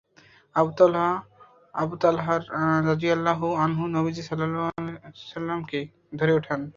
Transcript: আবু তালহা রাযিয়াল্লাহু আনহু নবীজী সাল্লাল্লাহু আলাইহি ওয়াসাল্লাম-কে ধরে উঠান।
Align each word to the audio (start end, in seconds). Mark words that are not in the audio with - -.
আবু 1.75 1.95
তালহা 2.01 2.35
রাযিয়াল্লাহু 2.89 3.47
আনহু 3.63 3.83
নবীজী 3.95 4.21
সাল্লাল্লাহু 4.21 4.67
আলাইহি 4.71 4.99
ওয়াসাল্লাম-কে 4.99 5.79
ধরে 6.19 6.31
উঠান। 6.33 6.61